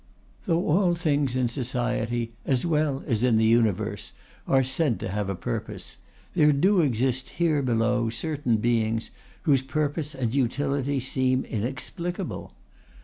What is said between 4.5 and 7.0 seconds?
said to have a purpose, there do